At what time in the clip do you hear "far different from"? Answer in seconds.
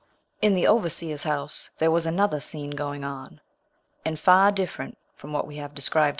4.19-5.31